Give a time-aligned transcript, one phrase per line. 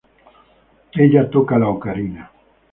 [1.05, 2.31] Ella toca la Ocarina.